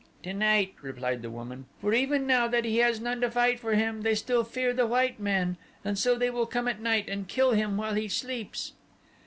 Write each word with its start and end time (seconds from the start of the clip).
"Tonight," 0.23 0.73
replied 0.81 1.21
the 1.21 1.29
woman, 1.29 1.67
"for 1.79 1.93
even 1.93 2.25
now 2.25 2.47
that 2.47 2.65
he 2.65 2.77
has 2.77 2.99
none 2.99 3.21
to 3.21 3.29
fight 3.29 3.59
for 3.59 3.75
him 3.75 4.01
they 4.01 4.15
still 4.15 4.43
fear 4.43 4.73
the 4.73 4.87
white 4.87 5.19
man. 5.19 5.57
And 5.85 5.95
so 5.95 6.15
they 6.15 6.31
will 6.31 6.47
come 6.47 6.67
at 6.67 6.81
night 6.81 7.07
and 7.07 7.27
kill 7.27 7.51
him 7.51 7.77
while 7.77 7.93
he 7.93 8.07
sleeps." 8.07 8.73